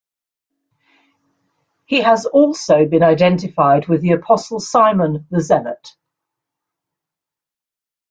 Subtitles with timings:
[1.85, 5.89] He has also been identified with the Apostle Simon the Zealot.